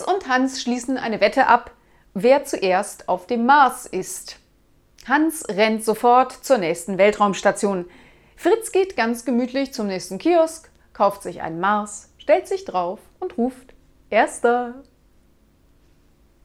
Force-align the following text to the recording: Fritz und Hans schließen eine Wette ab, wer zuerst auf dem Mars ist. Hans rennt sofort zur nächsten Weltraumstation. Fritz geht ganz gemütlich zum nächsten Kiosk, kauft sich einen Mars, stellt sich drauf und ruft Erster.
Fritz 0.00 0.12
und 0.12 0.28
Hans 0.28 0.62
schließen 0.62 0.96
eine 0.96 1.20
Wette 1.20 1.46
ab, 1.46 1.72
wer 2.14 2.44
zuerst 2.44 3.08
auf 3.08 3.26
dem 3.26 3.44
Mars 3.44 3.84
ist. 3.84 4.38
Hans 5.06 5.46
rennt 5.48 5.84
sofort 5.84 6.32
zur 6.32 6.58
nächsten 6.58 6.96
Weltraumstation. 6.96 7.86
Fritz 8.36 8.72
geht 8.72 8.96
ganz 8.96 9.24
gemütlich 9.24 9.72
zum 9.72 9.88
nächsten 9.88 10.18
Kiosk, 10.18 10.70
kauft 10.94 11.22
sich 11.22 11.42
einen 11.42 11.60
Mars, 11.60 12.10
stellt 12.18 12.48
sich 12.48 12.64
drauf 12.64 12.98
und 13.18 13.36
ruft 13.36 13.74
Erster. 14.08 14.82